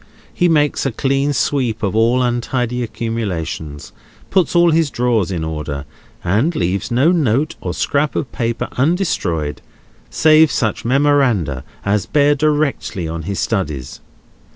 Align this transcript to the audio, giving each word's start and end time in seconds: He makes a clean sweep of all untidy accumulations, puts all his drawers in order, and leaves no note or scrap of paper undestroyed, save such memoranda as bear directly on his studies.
He 0.33 0.49
makes 0.49 0.83
a 0.83 0.91
clean 0.91 1.31
sweep 1.31 1.83
of 1.83 1.95
all 1.95 2.23
untidy 2.23 2.81
accumulations, 2.81 3.93
puts 4.31 4.55
all 4.55 4.71
his 4.71 4.89
drawers 4.89 5.29
in 5.29 5.43
order, 5.43 5.85
and 6.23 6.55
leaves 6.55 6.89
no 6.89 7.11
note 7.11 7.55
or 7.61 7.71
scrap 7.75 8.15
of 8.15 8.31
paper 8.31 8.67
undestroyed, 8.79 9.61
save 10.09 10.49
such 10.49 10.83
memoranda 10.83 11.63
as 11.85 12.07
bear 12.07 12.33
directly 12.33 13.07
on 13.07 13.21
his 13.29 13.39
studies. 13.39 13.99